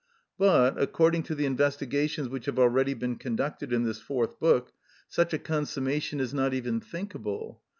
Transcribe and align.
But, 0.35 0.81
according 0.81 1.21
to 1.25 1.35
the 1.35 1.45
investigations 1.45 2.27
which 2.27 2.47
have 2.47 2.57
already 2.57 2.95
been 2.95 3.17
conducted 3.17 3.71
in 3.71 3.83
this 3.83 3.99
Fourth 3.99 4.39
Book, 4.39 4.73
such 5.07 5.31
a 5.31 5.37
consummation 5.37 6.19
is 6.19 6.33
not 6.33 6.55
even 6.55 6.79
thinkable. 6.79 7.61